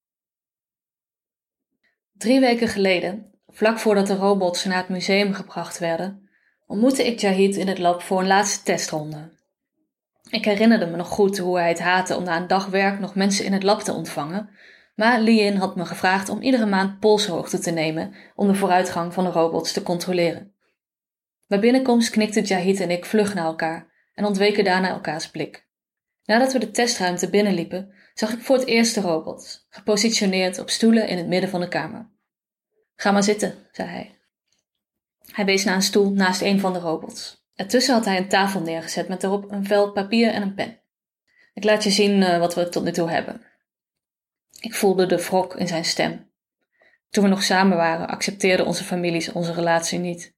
Drie 2.13 2.39
weken 2.39 2.67
geleden, 2.67 3.31
vlak 3.47 3.79
voordat 3.79 4.07
de 4.07 4.15
robots 4.15 4.63
naar 4.65 4.77
het 4.77 4.89
museum 4.89 5.33
gebracht 5.33 5.79
werden, 5.79 6.29
ontmoette 6.65 7.05
ik 7.05 7.19
Jahid 7.19 7.55
in 7.55 7.67
het 7.67 7.77
lab 7.77 8.01
voor 8.01 8.19
een 8.19 8.27
laatste 8.27 8.63
testronde. 8.63 9.35
Ik 10.29 10.45
herinnerde 10.45 10.85
me 10.85 10.95
nog 10.95 11.07
goed 11.07 11.37
hoe 11.37 11.57
hij 11.57 11.69
het 11.69 11.79
haatte 11.79 12.15
om 12.15 12.23
na 12.23 12.37
een 12.37 12.47
dag 12.47 12.65
werk 12.65 12.99
nog 12.99 13.15
mensen 13.15 13.45
in 13.45 13.53
het 13.53 13.63
lab 13.63 13.81
te 13.81 13.93
ontvangen, 13.93 14.49
maar 14.95 15.19
Lien 15.19 15.57
had 15.57 15.75
me 15.75 15.85
gevraagd 15.85 16.29
om 16.29 16.41
iedere 16.41 16.65
maand 16.65 16.99
polshoogte 16.99 17.59
te 17.59 17.71
nemen 17.71 18.13
om 18.35 18.47
de 18.47 18.55
vooruitgang 18.55 19.13
van 19.13 19.23
de 19.23 19.29
robots 19.29 19.73
te 19.73 19.83
controleren. 19.83 20.53
Bij 21.47 21.59
binnenkomst 21.59 22.09
knikten 22.09 22.43
Jahid 22.43 22.79
en 22.79 22.91
ik 22.91 23.05
vlug 23.05 23.33
naar 23.33 23.45
elkaar 23.45 23.95
en 24.17 24.25
ontweken 24.25 24.63
daarna 24.63 24.89
elkaars 24.89 25.29
blik. 25.29 25.67
Nadat 26.23 26.53
we 26.53 26.59
de 26.59 26.71
testruimte 26.71 27.29
binnenliepen, 27.29 27.93
zag 28.13 28.33
ik 28.33 28.41
voor 28.41 28.57
het 28.57 28.67
eerst 28.67 28.95
de 28.95 29.01
robot, 29.01 29.67
gepositioneerd 29.69 30.59
op 30.59 30.69
stoelen 30.69 31.07
in 31.07 31.17
het 31.17 31.27
midden 31.27 31.49
van 31.49 31.59
de 31.59 31.67
kamer. 31.67 32.09
Ga 32.95 33.11
maar 33.11 33.23
zitten, 33.23 33.67
zei 33.71 33.89
hij. 33.89 34.19
Hij 35.31 35.45
wees 35.45 35.63
naar 35.63 35.75
een 35.75 35.81
stoel 35.81 36.11
naast 36.11 36.41
een 36.41 36.59
van 36.59 36.73
de 36.73 36.79
robots. 36.79 37.45
Ertussen 37.55 37.93
had 37.93 38.05
hij 38.05 38.17
een 38.17 38.29
tafel 38.29 38.61
neergezet 38.61 39.07
met 39.07 39.23
erop 39.23 39.51
een 39.51 39.65
vel 39.65 39.91
papier 39.91 40.31
en 40.31 40.41
een 40.41 40.53
pen. 40.53 40.81
Ik 41.53 41.63
laat 41.63 41.83
je 41.83 41.89
zien 41.89 42.21
uh, 42.21 42.39
wat 42.39 42.55
we 42.55 42.69
tot 42.69 42.83
nu 42.83 42.91
toe 42.91 43.09
hebben. 43.09 43.41
Ik 44.59 44.75
voelde 44.75 45.05
de 45.05 45.17
wrok 45.17 45.55
in 45.55 45.67
zijn 45.67 45.85
stem. 45.85 46.31
Toen 47.09 47.23
we 47.23 47.29
nog 47.29 47.43
samen 47.43 47.77
waren, 47.77 48.07
accepteerden 48.07 48.65
onze 48.65 48.83
families 48.83 49.31
onze 49.31 49.53
relatie 49.53 49.99
niet. 49.99 50.36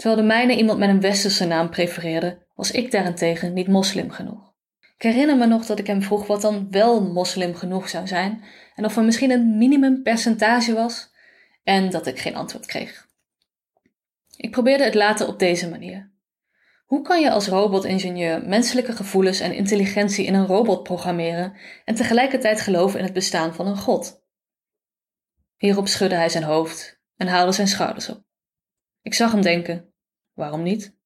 Terwijl 0.00 0.20
de 0.20 0.26
mijne 0.26 0.56
iemand 0.56 0.78
met 0.78 0.88
een 0.88 1.00
westerse 1.00 1.46
naam 1.46 1.70
prefereerde, 1.70 2.46
was 2.54 2.70
ik 2.70 2.90
daarentegen 2.90 3.52
niet 3.52 3.68
moslim 3.68 4.10
genoeg. 4.10 4.52
Ik 4.96 5.02
herinner 5.02 5.36
me 5.36 5.46
nog 5.46 5.66
dat 5.66 5.78
ik 5.78 5.86
hem 5.86 6.02
vroeg 6.02 6.26
wat 6.26 6.40
dan 6.40 6.70
wel 6.70 7.02
moslim 7.02 7.54
genoeg 7.54 7.88
zou 7.88 8.06
zijn 8.06 8.44
en 8.74 8.84
of 8.84 8.96
er 8.96 9.04
misschien 9.04 9.30
een 9.30 9.58
minimumpercentage 9.58 10.74
was 10.74 11.10
en 11.62 11.90
dat 11.90 12.06
ik 12.06 12.18
geen 12.18 12.34
antwoord 12.34 12.66
kreeg. 12.66 13.06
Ik 14.36 14.50
probeerde 14.50 14.84
het 14.84 14.94
later 14.94 15.28
op 15.28 15.38
deze 15.38 15.68
manier. 15.68 16.12
Hoe 16.84 17.02
kan 17.02 17.20
je 17.20 17.30
als 17.30 17.48
robotingenieur 17.48 18.48
menselijke 18.48 18.92
gevoelens 18.92 19.40
en 19.40 19.52
intelligentie 19.52 20.26
in 20.26 20.34
een 20.34 20.46
robot 20.46 20.82
programmeren 20.82 21.56
en 21.84 21.94
tegelijkertijd 21.94 22.60
geloven 22.60 22.98
in 22.98 23.04
het 23.04 23.14
bestaan 23.14 23.54
van 23.54 23.66
een 23.66 23.78
god? 23.78 24.22
Hierop 25.56 25.88
schudde 25.88 26.16
hij 26.16 26.28
zijn 26.28 26.44
hoofd 26.44 27.00
en 27.16 27.26
haalde 27.26 27.52
zijn 27.52 27.68
schouders 27.68 28.08
op. 28.08 28.28
Ik 29.02 29.14
zag 29.14 29.32
hem 29.32 29.42
denken: 29.42 29.89
waarom 30.40 30.62
niet? 30.62 30.96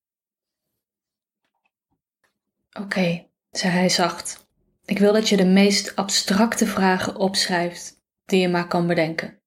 Oké, 2.80 3.26
zei 3.50 3.72
hij 3.72 3.88
zacht. 3.88 4.46
Ik 4.84 4.98
wil 4.98 5.12
dat 5.12 5.28
je 5.28 5.36
de 5.36 5.46
meest 5.46 5.96
abstracte 5.96 6.66
vragen 6.66 7.16
opschrijft 7.16 8.02
die 8.24 8.40
je 8.40 8.48
maar 8.48 8.68
kan 8.68 8.86
bedenken. 8.86 9.40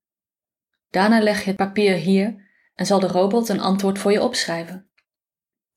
Daarna 0.90 1.22
leg 1.22 1.40
je 1.40 1.48
het 1.48 1.56
papier 1.56 1.96
hier 1.96 2.46
en 2.76 2.86
zal 2.86 3.00
de 3.00 3.08
robot 3.08 3.50
een 3.50 3.60
antwoord 3.60 4.00
voor 4.00 4.12
je 4.12 4.22
opschrijven. 4.22 4.90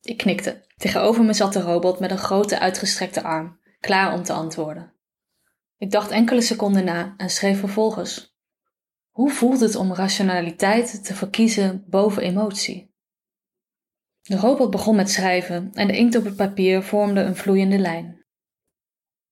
Ik 0.00 0.17
knikte. 0.17 0.67
Tegenover 0.76 1.25
me 1.25 1.33
zat 1.33 1.52
de 1.52 1.61
robot 1.61 2.00
met 2.00 2.11
een 2.11 2.19
grote 2.19 2.59
uitgestrekte 2.59 3.23
arm, 3.23 3.61
klaar 3.81 4.12
om 4.12 4.23
te 4.23 4.33
antwoorden. 4.33 4.93
Ik 5.79 5.90
dacht 5.90 6.11
enkele 6.11 6.40
seconden 6.40 6.85
na 6.85 7.14
en 7.17 7.31
schreef 7.31 7.59
vervolgens: 7.59 8.37
Hoe 9.11 9.31
voelt 9.31 9.61
het 9.61 9.75
om 9.75 9.95
rationaliteit 9.95 11.05
te 11.05 11.14
verkiezen 11.14 11.85
boven 11.87 12.23
emotie? 12.23 12.89
De 14.22 14.36
robot 14.36 14.70
begon 14.70 14.96
met 14.96 15.10
schrijven 15.10 15.70
en 15.72 15.86
de 15.86 15.96
inkt 15.96 16.16
op 16.16 16.24
het 16.24 16.36
papier 16.36 16.82
vormde 16.82 17.20
een 17.20 17.36
vloeiende 17.36 17.78
lijn. 17.78 18.24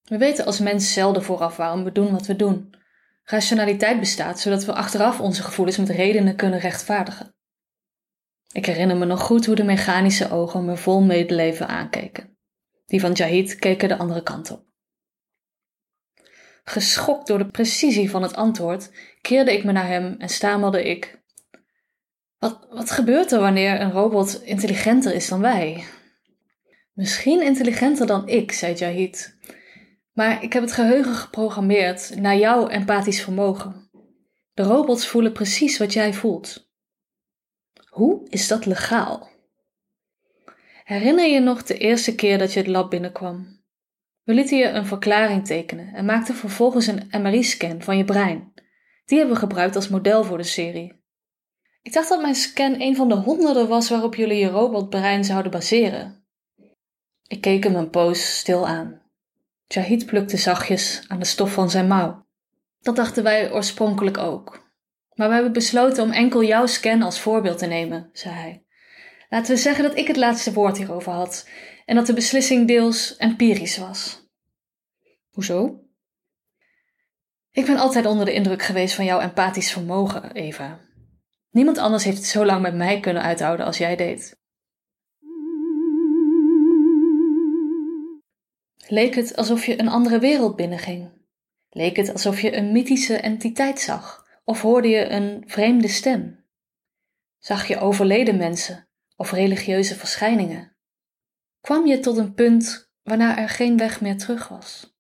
We 0.02 0.18
weten 0.18 0.44
als 0.44 0.58
mens 0.58 0.92
zelden 0.92 1.22
vooraf 1.22 1.56
waarom 1.56 1.84
we 1.84 1.92
doen 1.92 2.12
wat 2.12 2.26
we 2.26 2.36
doen. 2.36 2.74
Rationaliteit 3.24 4.00
bestaat 4.00 4.40
zodat 4.40 4.64
we 4.64 4.74
achteraf 4.74 5.20
onze 5.20 5.42
gevoelens 5.42 5.76
met 5.76 5.88
redenen 5.88 6.36
kunnen 6.36 6.58
rechtvaardigen. 6.58 7.34
Ik 8.52 8.66
herinner 8.66 8.96
me 8.96 9.04
nog 9.04 9.20
goed 9.20 9.46
hoe 9.46 9.54
de 9.54 9.64
mechanische 9.64 10.30
ogen 10.30 10.64
me 10.64 10.76
vol 10.76 11.00
medeleven 11.00 11.68
aankeken. 11.68 12.36
Die 12.86 13.00
van 13.00 13.12
Jahid 13.12 13.54
keken 13.54 13.88
de 13.88 13.96
andere 13.96 14.22
kant 14.22 14.50
op. 14.50 14.66
Geschokt 16.64 17.26
door 17.26 17.38
de 17.38 17.46
precisie 17.46 18.10
van 18.10 18.22
het 18.22 18.34
antwoord, 18.34 18.90
keerde 19.20 19.52
ik 19.52 19.64
me 19.64 19.72
naar 19.72 19.86
hem 19.86 20.14
en 20.18 20.28
stamelde 20.28 20.84
ik: 20.84 21.22
wat, 22.38 22.66
wat 22.70 22.90
gebeurt 22.90 23.32
er 23.32 23.40
wanneer 23.40 23.80
een 23.80 23.92
robot 23.92 24.42
intelligenter 24.42 25.14
is 25.14 25.28
dan 25.28 25.40
wij? 25.40 25.84
Misschien 26.92 27.42
intelligenter 27.42 28.06
dan 28.06 28.28
ik, 28.28 28.52
zei 28.52 28.74
Jahid. 28.74 29.36
Maar 30.12 30.42
ik 30.42 30.52
heb 30.52 30.62
het 30.62 30.72
geheugen 30.72 31.14
geprogrammeerd 31.14 32.16
naar 32.16 32.36
jouw 32.36 32.68
empathisch 32.68 33.22
vermogen. 33.22 33.90
De 34.54 34.62
robots 34.62 35.06
voelen 35.06 35.32
precies 35.32 35.78
wat 35.78 35.92
jij 35.92 36.14
voelt. 36.14 36.70
Hoe 37.88 38.26
is 38.28 38.48
dat 38.48 38.66
legaal? 38.66 39.28
Herinner 40.84 41.26
je 41.26 41.40
nog 41.40 41.62
de 41.62 41.78
eerste 41.78 42.14
keer 42.14 42.38
dat 42.38 42.52
je 42.52 42.58
het 42.58 42.68
lab 42.68 42.90
binnenkwam? 42.90 43.62
We 44.22 44.34
lieten 44.34 44.58
je 44.58 44.68
een 44.68 44.86
verklaring 44.86 45.46
tekenen 45.46 45.94
en 45.94 46.04
maakten 46.04 46.34
vervolgens 46.34 46.86
een 46.86 47.08
MRI-scan 47.10 47.82
van 47.82 47.96
je 47.96 48.04
brein. 48.04 48.52
Die 49.04 49.18
hebben 49.18 49.34
we 49.34 49.40
gebruikt 49.40 49.76
als 49.76 49.88
model 49.88 50.24
voor 50.24 50.38
de 50.38 50.44
serie. 50.44 50.97
Ik 51.88 51.94
dacht 51.94 52.08
dat 52.08 52.20
mijn 52.20 52.34
scan 52.34 52.80
een 52.80 52.96
van 52.96 53.08
de 53.08 53.14
honderden 53.14 53.68
was 53.68 53.88
waarop 53.88 54.14
jullie 54.14 54.38
je 54.38 54.48
robotbrein 54.48 55.24
zouden 55.24 55.50
baseren. 55.50 56.24
Ik 57.26 57.40
keek 57.40 57.64
hem 57.64 57.74
een 57.74 57.90
poos 57.90 58.38
stil 58.38 58.66
aan. 58.66 59.02
Jahid 59.66 60.06
plukte 60.06 60.36
zachtjes 60.36 61.04
aan 61.06 61.18
de 61.18 61.24
stof 61.24 61.52
van 61.52 61.70
zijn 61.70 61.86
mouw. 61.86 62.26
Dat 62.80 62.96
dachten 62.96 63.22
wij 63.22 63.52
oorspronkelijk 63.52 64.18
ook. 64.18 64.70
Maar 65.14 65.28
we 65.28 65.34
hebben 65.34 65.52
besloten 65.52 66.02
om 66.02 66.10
enkel 66.10 66.42
jouw 66.42 66.66
scan 66.66 67.02
als 67.02 67.20
voorbeeld 67.20 67.58
te 67.58 67.66
nemen, 67.66 68.10
zei 68.12 68.34
hij. 68.34 68.64
Laten 69.28 69.54
we 69.54 69.60
zeggen 69.60 69.84
dat 69.84 69.96
ik 69.96 70.06
het 70.06 70.16
laatste 70.16 70.52
woord 70.52 70.76
hierover 70.76 71.12
had 71.12 71.48
en 71.84 71.94
dat 71.94 72.06
de 72.06 72.14
beslissing 72.14 72.66
deels 72.66 73.16
empirisch 73.16 73.78
was. 73.78 74.28
Hoezo? 75.30 75.80
Ik 77.50 77.66
ben 77.66 77.78
altijd 77.78 78.06
onder 78.06 78.24
de 78.24 78.32
indruk 78.32 78.62
geweest 78.62 78.94
van 78.94 79.04
jouw 79.04 79.20
empathisch 79.20 79.72
vermogen, 79.72 80.32
Eva. 80.32 80.86
Niemand 81.50 81.78
anders 81.78 82.04
heeft 82.04 82.16
het 82.16 82.26
zo 82.26 82.44
lang 82.44 82.62
met 82.62 82.74
mij 82.74 83.00
kunnen 83.00 83.22
uithouden 83.22 83.66
als 83.66 83.78
jij 83.78 83.96
deed. 83.96 84.36
Leek 88.86 89.14
het 89.14 89.36
alsof 89.36 89.66
je 89.66 89.80
een 89.80 89.88
andere 89.88 90.18
wereld 90.18 90.56
binnenging? 90.56 91.10
Leek 91.68 91.96
het 91.96 92.12
alsof 92.12 92.40
je 92.40 92.56
een 92.56 92.72
mythische 92.72 93.16
entiteit 93.16 93.80
zag? 93.80 94.26
Of 94.44 94.62
hoorde 94.62 94.88
je 94.88 95.08
een 95.08 95.42
vreemde 95.46 95.88
stem? 95.88 96.44
Zag 97.38 97.68
je 97.68 97.78
overleden 97.78 98.36
mensen 98.36 98.88
of 99.16 99.32
religieuze 99.32 99.94
verschijningen? 99.94 100.76
Kwam 101.60 101.86
je 101.86 101.98
tot 101.98 102.16
een 102.16 102.34
punt 102.34 102.90
waarna 103.02 103.38
er 103.38 103.48
geen 103.48 103.76
weg 103.76 104.00
meer 104.00 104.18
terug 104.18 104.48
was? 104.48 104.97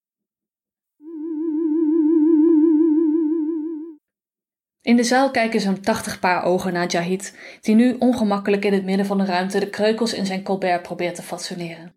In 4.88 4.96
de 4.96 5.04
zaal 5.04 5.30
kijken 5.30 5.60
zo'n 5.60 5.80
tachtig 5.80 6.18
paar 6.18 6.44
ogen 6.44 6.72
naar 6.72 6.86
Jahid, 6.86 7.36
die 7.60 7.74
nu 7.74 7.96
ongemakkelijk 7.98 8.64
in 8.64 8.72
het 8.72 8.84
midden 8.84 9.06
van 9.06 9.18
de 9.18 9.24
ruimte 9.24 9.58
de 9.58 9.70
kreukels 9.70 10.14
in 10.14 10.26
zijn 10.26 10.42
colbert 10.42 10.82
probeert 10.82 11.14
te 11.14 11.22
fatsoeneren. 11.22 11.94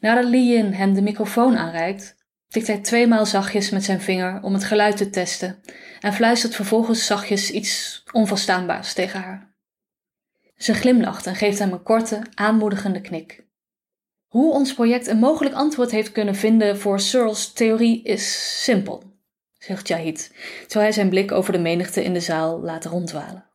Nadat 0.00 0.24
Li 0.24 0.52
Yin 0.52 0.72
hem 0.72 0.94
de 0.94 1.02
microfoon 1.02 1.56
aanreikt, 1.56 2.16
tikt 2.48 2.66
hij 2.66 2.78
tweemaal 2.78 3.26
zachtjes 3.26 3.70
met 3.70 3.84
zijn 3.84 4.00
vinger 4.00 4.42
om 4.42 4.52
het 4.52 4.64
geluid 4.64 4.96
te 4.96 5.10
testen 5.10 5.60
en 6.00 6.12
fluistert 6.12 6.54
vervolgens 6.54 7.06
zachtjes 7.06 7.50
iets 7.50 8.02
onverstaanbaars 8.12 8.92
tegen 8.92 9.20
haar. 9.20 9.54
Ze 10.56 10.74
glimlacht 10.74 11.26
en 11.26 11.36
geeft 11.36 11.58
hem 11.58 11.72
een 11.72 11.82
korte, 11.82 12.22
aanmoedigende 12.34 13.00
knik. 13.00 13.46
Hoe 14.26 14.52
ons 14.52 14.74
project 14.74 15.06
een 15.06 15.18
mogelijk 15.18 15.54
antwoord 15.54 15.90
heeft 15.90 16.12
kunnen 16.12 16.34
vinden 16.34 16.78
voor 16.78 17.00
Searle's 17.00 17.52
theorie 17.52 18.02
is 18.02 18.62
simpel, 18.64 19.11
zegt 19.64 19.88
Jahid, 19.88 20.30
terwijl 20.60 20.84
hij 20.84 20.92
zijn 20.92 21.08
blik 21.08 21.32
over 21.32 21.52
de 21.52 21.58
menigte 21.58 22.04
in 22.04 22.12
de 22.12 22.20
zaal 22.20 22.60
laat 22.60 22.84
rondwalen. 22.84 23.46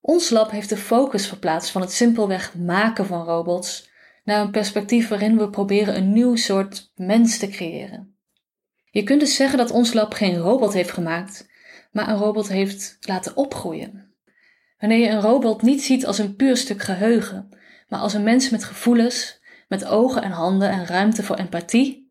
Ons 0.00 0.30
lab 0.30 0.50
heeft 0.50 0.68
de 0.68 0.76
focus 0.76 1.26
verplaatst 1.26 1.70
van 1.70 1.80
het 1.80 1.92
simpelweg 1.92 2.54
maken 2.54 3.06
van 3.06 3.24
robots 3.24 3.90
naar 4.24 4.40
een 4.40 4.50
perspectief 4.50 5.08
waarin 5.08 5.38
we 5.38 5.50
proberen 5.50 5.96
een 5.96 6.12
nieuw 6.12 6.36
soort 6.36 6.92
mens 6.94 7.38
te 7.38 7.48
creëren. 7.48 8.16
Je 8.90 9.02
kunt 9.02 9.20
dus 9.20 9.36
zeggen 9.36 9.58
dat 9.58 9.70
ons 9.70 9.92
lab 9.92 10.12
geen 10.12 10.36
robot 10.36 10.72
heeft 10.72 10.90
gemaakt, 10.90 11.48
maar 11.92 12.08
een 12.08 12.16
robot 12.16 12.48
heeft 12.48 12.96
laten 13.00 13.36
opgroeien. 13.36 14.14
Wanneer 14.78 14.98
je 14.98 15.08
een 15.08 15.20
robot 15.20 15.62
niet 15.62 15.82
ziet 15.82 16.06
als 16.06 16.18
een 16.18 16.36
puur 16.36 16.56
stuk 16.56 16.82
geheugen, 16.82 17.48
maar 17.88 18.00
als 18.00 18.14
een 18.14 18.22
mens 18.22 18.50
met 18.50 18.64
gevoelens, 18.64 19.40
met 19.68 19.84
ogen 19.84 20.22
en 20.22 20.30
handen 20.30 20.70
en 20.70 20.86
ruimte 20.86 21.22
voor 21.22 21.36
empathie, 21.36 22.10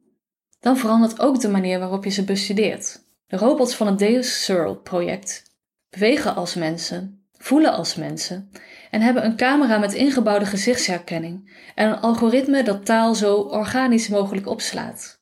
dan 0.60 0.78
verandert 0.78 1.20
ook 1.20 1.40
de 1.40 1.50
manier 1.50 1.80
waarop 1.80 2.04
je 2.04 2.10
ze 2.10 2.24
bestudeert. 2.24 3.01
De 3.32 3.38
robots 3.38 3.76
van 3.76 3.88
het 3.88 4.00
Deus 4.00 4.44
Searle 4.44 4.78
project 4.78 5.44
bewegen 5.90 6.36
als 6.36 6.56
mensen, 6.56 7.26
voelen 7.38 7.74
als 7.74 7.96
mensen 7.96 8.52
en 8.90 9.02
hebben 9.02 9.26
een 9.26 9.36
camera 9.36 9.78
met 9.78 9.94
ingebouwde 9.94 10.46
gezichtsherkenning 10.46 11.64
en 11.76 11.88
een 11.88 12.00
algoritme 12.00 12.64
dat 12.64 12.86
taal 12.86 13.16
zo 13.16 13.36
organisch 13.36 14.08
mogelijk 14.08 14.48
opslaat. 14.48 15.22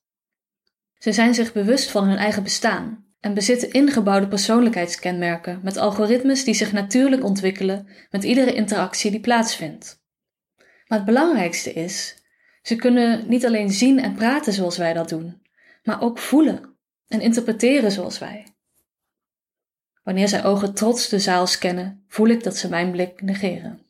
Ze 0.97 1.11
zijn 1.11 1.33
zich 1.33 1.53
bewust 1.53 1.91
van 1.91 2.07
hun 2.07 2.17
eigen 2.17 2.43
bestaan 2.43 3.05
en 3.19 3.33
bezitten 3.33 3.71
ingebouwde 3.71 4.27
persoonlijkheidskenmerken 4.27 5.59
met 5.63 5.77
algoritmes 5.77 6.43
die 6.43 6.53
zich 6.53 6.71
natuurlijk 6.71 7.23
ontwikkelen 7.23 7.87
met 8.09 8.23
iedere 8.23 8.53
interactie 8.53 9.11
die 9.11 9.19
plaatsvindt. 9.19 10.03
Maar 10.87 10.97
het 10.97 11.07
belangrijkste 11.07 11.73
is, 11.73 12.23
ze 12.61 12.75
kunnen 12.75 13.29
niet 13.29 13.45
alleen 13.45 13.71
zien 13.71 13.99
en 13.99 14.15
praten 14.15 14.53
zoals 14.53 14.77
wij 14.77 14.93
dat 14.93 15.09
doen, 15.09 15.41
maar 15.83 16.01
ook 16.01 16.17
voelen 16.17 16.68
en 17.09 17.21
interpreteren 17.21 17.91
zoals 17.91 18.19
wij. 18.19 18.47
Wanneer 20.03 20.27
zijn 20.27 20.43
ogen 20.43 20.73
trots 20.73 21.09
de 21.09 21.19
zaal 21.19 21.47
scannen, 21.47 22.03
voel 22.07 22.27
ik 22.27 22.43
dat 22.43 22.57
ze 22.57 22.69
mijn 22.69 22.91
blik 22.91 23.21
negeren. 23.21 23.85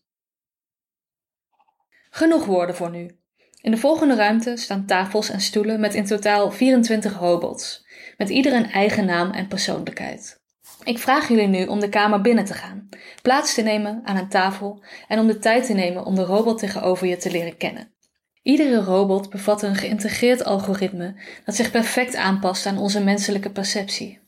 Genoeg 2.09 2.45
woorden 2.45 2.75
voor 2.75 2.89
nu. 2.89 3.17
In 3.61 3.71
de 3.71 3.77
volgende 3.77 4.15
ruimte 4.15 4.57
staan 4.57 4.85
tafels 4.85 5.29
en 5.29 5.41
stoelen 5.41 5.79
met 5.79 5.93
in 5.93 6.05
totaal 6.05 6.51
24 6.51 7.17
robots, 7.17 7.85
met 8.17 8.29
ieder 8.29 8.53
een 8.53 8.71
eigen 8.71 9.05
naam 9.05 9.31
en 9.31 9.47
persoonlijkheid. 9.47 10.41
Ik 10.83 10.99
vraag 10.99 11.27
jullie 11.27 11.47
nu 11.47 11.65
om 11.65 11.79
de 11.79 11.89
kamer 11.89 12.21
binnen 12.21 12.45
te 12.45 12.53
gaan, 12.53 12.89
plaats 13.21 13.53
te 13.53 13.61
nemen 13.61 14.01
aan 14.03 14.17
een 14.17 14.29
tafel 14.29 14.83
en 15.07 15.19
om 15.19 15.27
de 15.27 15.39
tijd 15.39 15.65
te 15.65 15.73
nemen 15.73 16.05
om 16.05 16.15
de 16.15 16.23
robot 16.23 16.59
tegenover 16.59 17.07
je 17.07 17.17
te 17.17 17.31
leren 17.31 17.57
kennen. 17.57 17.93
Iedere 18.41 18.84
robot 18.84 19.29
bevat 19.29 19.62
een 19.62 19.75
geïntegreerd 19.75 20.43
algoritme 20.43 21.15
dat 21.46 21.55
zich 21.55 21.72
perfect 21.72 22.15
aanpast 22.15 22.65
aan 22.65 22.77
onze 22.77 23.03
menselijke 23.03 23.51
perceptie. 23.51 24.19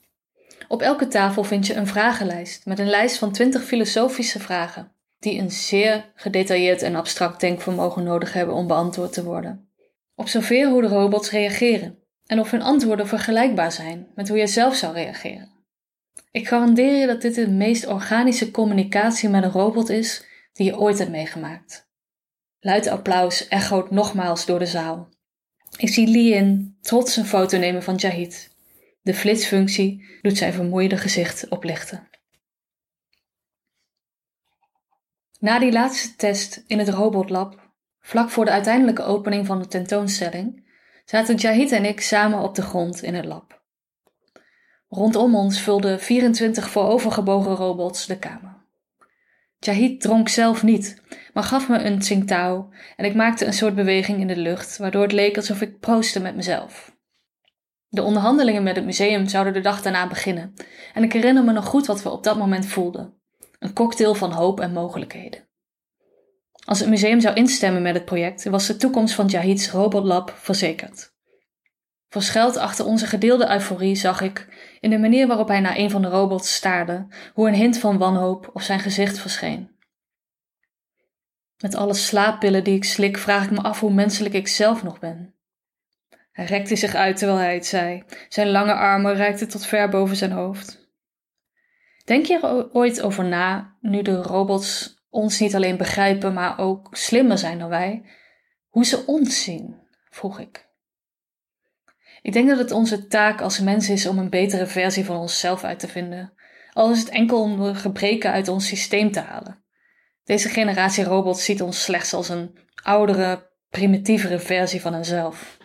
Op 0.67 0.81
elke 0.81 1.07
tafel 1.07 1.43
vind 1.43 1.67
je 1.67 1.73
een 1.73 1.87
vragenlijst 1.87 2.65
met 2.65 2.79
een 2.79 2.89
lijst 2.89 3.17
van 3.17 3.31
20 3.31 3.63
filosofische 3.63 4.39
vragen, 4.39 4.91
die 5.19 5.39
een 5.39 5.51
zeer 5.51 6.11
gedetailleerd 6.15 6.81
en 6.81 6.95
abstract 6.95 7.39
denkvermogen 7.39 8.03
nodig 8.03 8.33
hebben 8.33 8.55
om 8.55 8.67
beantwoord 8.67 9.13
te 9.13 9.23
worden. 9.23 9.69
Observeer 10.15 10.69
hoe 10.69 10.81
de 10.81 10.87
robots 10.87 11.31
reageren 11.31 11.99
en 12.25 12.39
of 12.39 12.51
hun 12.51 12.61
antwoorden 12.61 13.07
vergelijkbaar 13.07 13.71
zijn 13.71 14.07
met 14.15 14.27
hoe 14.27 14.37
jij 14.37 14.47
zelf 14.47 14.75
zou 14.75 14.93
reageren. 14.93 15.49
Ik 16.31 16.47
garandeer 16.47 16.99
je 16.99 17.07
dat 17.07 17.21
dit 17.21 17.35
de 17.35 17.49
meest 17.49 17.87
organische 17.87 18.51
communicatie 18.51 19.29
met 19.29 19.43
een 19.43 19.51
robot 19.51 19.89
is 19.89 20.25
die 20.53 20.65
je 20.65 20.79
ooit 20.79 20.97
hebt 20.97 21.11
meegemaakt. 21.11 21.90
Luid 22.63 22.87
applaus 22.87 23.47
echoot 23.47 23.91
nogmaals 23.91 24.45
door 24.45 24.59
de 24.59 24.65
zaal. 24.65 25.09
Ik 25.77 25.89
zie 25.89 26.07
Lien 26.07 26.77
trots 26.81 27.15
een 27.15 27.25
foto 27.25 27.57
nemen 27.57 27.83
van 27.83 27.95
Jahid. 27.95 28.55
De 29.01 29.13
flitsfunctie 29.13 30.19
doet 30.21 30.37
zijn 30.37 30.53
vermoeide 30.53 30.97
gezicht 30.97 31.49
oplichten. 31.49 32.09
Na 35.39 35.59
die 35.59 35.71
laatste 35.71 36.15
test 36.15 36.63
in 36.67 36.79
het 36.79 36.89
robotlab, 36.89 37.71
vlak 37.99 38.29
voor 38.29 38.45
de 38.45 38.51
uiteindelijke 38.51 39.03
opening 39.03 39.45
van 39.45 39.59
de 39.59 39.67
tentoonstelling, 39.67 40.69
zaten 41.05 41.35
Jahid 41.35 41.71
en 41.71 41.85
ik 41.85 42.01
samen 42.01 42.39
op 42.39 42.55
de 42.55 42.61
grond 42.61 43.01
in 43.01 43.15
het 43.15 43.25
lab. 43.25 43.63
Rondom 44.87 45.35
ons 45.35 45.61
vulden 45.61 45.99
24 45.99 46.69
voorovergebogen 46.69 47.55
robots 47.55 48.05
de 48.05 48.19
kamer. 48.19 48.50
Jahid 49.65 50.01
dronk 50.01 50.29
zelf 50.29 50.63
niet, 50.63 51.01
maar 51.33 51.43
gaf 51.43 51.69
me 51.69 51.77
een 51.77 51.99
Tsingtao 51.99 52.69
en 52.95 53.05
ik 53.05 53.15
maakte 53.15 53.45
een 53.45 53.53
soort 53.53 53.75
beweging 53.75 54.19
in 54.19 54.27
de 54.27 54.35
lucht, 54.35 54.77
waardoor 54.77 55.01
het 55.01 55.11
leek 55.11 55.35
alsof 55.35 55.61
ik 55.61 55.79
proostte 55.79 56.19
met 56.19 56.35
mezelf. 56.35 56.95
De 57.87 58.01
onderhandelingen 58.01 58.63
met 58.63 58.75
het 58.75 58.85
museum 58.85 59.27
zouden 59.27 59.53
de 59.53 59.59
dag 59.59 59.81
daarna 59.81 60.07
beginnen 60.07 60.53
en 60.93 61.03
ik 61.03 61.13
herinner 61.13 61.43
me 61.43 61.51
nog 61.51 61.65
goed 61.65 61.85
wat 61.85 62.03
we 62.03 62.09
op 62.09 62.23
dat 62.23 62.37
moment 62.37 62.65
voelden. 62.65 63.13
Een 63.59 63.73
cocktail 63.73 64.15
van 64.15 64.31
hoop 64.31 64.59
en 64.59 64.73
mogelijkheden. 64.73 65.47
Als 66.65 66.79
het 66.79 66.89
museum 66.89 67.19
zou 67.19 67.35
instemmen 67.35 67.81
met 67.81 67.93
het 67.93 68.05
project, 68.05 68.43
was 68.43 68.67
de 68.67 68.75
toekomst 68.75 69.13
van 69.13 69.27
Jahid's 69.27 69.71
robotlab 69.71 70.33
verzekerd. 70.37 71.10
Verschuild 72.11 72.57
achter 72.57 72.85
onze 72.85 73.07
gedeelde 73.07 73.49
euforie 73.49 73.95
zag 73.95 74.21
ik, 74.21 74.47
in 74.79 74.89
de 74.89 74.97
manier 74.97 75.27
waarop 75.27 75.47
hij 75.47 75.59
naar 75.59 75.77
een 75.77 75.89
van 75.89 76.01
de 76.01 76.07
robots 76.07 76.55
staarde, 76.55 77.07
hoe 77.33 77.47
een 77.47 77.53
hint 77.53 77.77
van 77.77 77.97
wanhoop 77.97 78.49
op 78.53 78.61
zijn 78.61 78.79
gezicht 78.79 79.19
verscheen. 79.19 79.71
Met 81.57 81.75
alle 81.75 81.93
slaappillen 81.93 82.63
die 82.63 82.75
ik 82.75 82.83
slik, 82.83 83.17
vraag 83.17 83.43
ik 83.43 83.51
me 83.51 83.61
af 83.61 83.79
hoe 83.79 83.93
menselijk 83.93 84.35
ik 84.35 84.47
zelf 84.47 84.83
nog 84.83 84.99
ben. 84.99 85.33
Hij 86.31 86.45
rekte 86.45 86.75
zich 86.75 86.95
uit 86.95 87.17
terwijl 87.17 87.39
hij 87.39 87.53
het 87.53 87.65
zei. 87.65 88.03
Zijn 88.29 88.49
lange 88.49 88.73
armen 88.73 89.15
reikten 89.15 89.47
tot 89.47 89.65
ver 89.65 89.89
boven 89.89 90.15
zijn 90.15 90.31
hoofd. 90.31 90.89
Denk 92.05 92.25
je 92.25 92.39
er 92.39 92.73
ooit 92.73 93.01
over 93.01 93.25
na, 93.25 93.75
nu 93.81 94.01
de 94.01 94.15
robots 94.15 94.99
ons 95.09 95.39
niet 95.39 95.55
alleen 95.55 95.77
begrijpen, 95.77 96.33
maar 96.33 96.59
ook 96.59 96.87
slimmer 96.91 97.37
zijn 97.37 97.59
dan 97.59 97.69
wij, 97.69 98.03
hoe 98.69 98.85
ze 98.85 99.05
ons 99.05 99.43
zien? 99.43 99.79
vroeg 100.09 100.39
ik. 100.39 100.69
Ik 102.21 102.33
denk 102.33 102.49
dat 102.49 102.57
het 102.57 102.71
onze 102.71 103.07
taak 103.07 103.41
als 103.41 103.59
mens 103.59 103.89
is 103.89 104.05
om 104.05 104.17
een 104.17 104.29
betere 104.29 104.65
versie 104.67 105.05
van 105.05 105.17
onszelf 105.17 105.63
uit 105.63 105.79
te 105.79 105.87
vinden, 105.87 106.33
al 106.73 106.91
is 106.91 106.99
het 106.99 107.09
enkel 107.09 107.41
om 107.41 107.63
de 107.63 107.75
gebreken 107.75 108.31
uit 108.31 108.47
ons 108.47 108.67
systeem 108.67 109.11
te 109.11 109.19
halen. 109.19 109.63
Deze 110.23 110.49
generatie 110.49 111.03
robots 111.03 111.45
ziet 111.45 111.61
ons 111.61 111.83
slechts 111.83 112.13
als 112.13 112.29
een 112.29 112.57
oudere, 112.83 113.51
primitievere 113.69 114.39
versie 114.39 114.81
van 114.81 114.93
henzelf. 114.93 115.57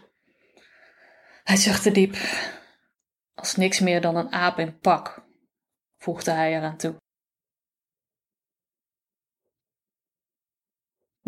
Hij 1.42 1.56
zuchtte 1.56 1.90
diep, 1.90 2.16
als 3.34 3.56
niks 3.56 3.80
meer 3.80 4.00
dan 4.00 4.16
een 4.16 4.32
aap 4.32 4.58
in 4.58 4.78
pak, 4.78 5.24
voegde 5.98 6.30
hij 6.30 6.56
eraan 6.56 6.76
toe. 6.76 6.96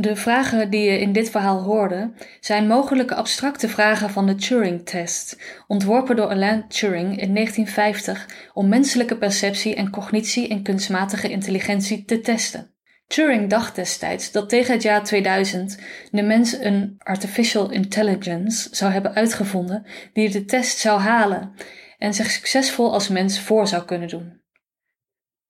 De 0.00 0.16
vragen 0.16 0.70
die 0.70 0.90
je 0.90 1.00
in 1.00 1.12
dit 1.12 1.30
verhaal 1.30 1.62
hoorde 1.62 2.12
zijn 2.40 2.66
mogelijke 2.66 3.14
abstracte 3.14 3.68
vragen 3.68 4.10
van 4.10 4.26
de 4.26 4.34
Turing-test, 4.34 5.38
ontworpen 5.66 6.16
door 6.16 6.26
Alan 6.26 6.68
Turing 6.68 7.20
in 7.20 7.34
1950 7.34 8.50
om 8.54 8.68
menselijke 8.68 9.16
perceptie 9.16 9.74
en 9.74 9.90
cognitie 9.90 10.48
in 10.48 10.62
kunstmatige 10.62 11.30
intelligentie 11.30 12.04
te 12.04 12.20
testen. 12.20 12.74
Turing 13.06 13.50
dacht 13.50 13.74
destijds 13.74 14.32
dat 14.32 14.48
tegen 14.48 14.72
het 14.72 14.82
jaar 14.82 15.04
2000 15.04 15.78
de 16.10 16.22
mens 16.22 16.52
een 16.52 16.94
artificial 16.98 17.70
intelligence 17.70 18.68
zou 18.70 18.92
hebben 18.92 19.14
uitgevonden 19.14 19.86
die 20.12 20.30
de 20.30 20.44
test 20.44 20.78
zou 20.78 21.00
halen 21.00 21.52
en 21.98 22.14
zich 22.14 22.30
succesvol 22.30 22.92
als 22.92 23.08
mens 23.08 23.40
voor 23.40 23.66
zou 23.66 23.84
kunnen 23.84 24.08
doen. 24.08 24.40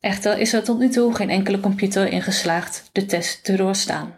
Echter 0.01 0.39
is 0.39 0.53
er 0.53 0.65
tot 0.65 0.79
nu 0.79 0.89
toe 0.89 1.15
geen 1.15 1.31
enkele 1.31 1.61
computer 1.61 2.13
in 2.13 2.23
geslaagd 2.23 2.89
de 2.93 3.07
test 3.07 3.45
te 3.45 3.57
doorstaan. 3.57 4.18